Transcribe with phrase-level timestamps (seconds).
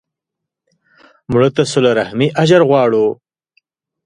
[1.31, 3.05] مړه ته د صله رحمي اجر غواړو